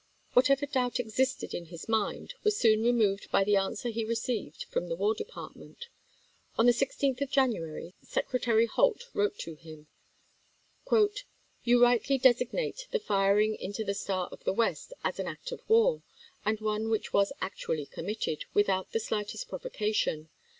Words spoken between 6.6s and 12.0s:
the 16th of January, Secretary Holt wrote to him: "You